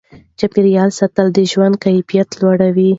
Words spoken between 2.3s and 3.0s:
لوړوي.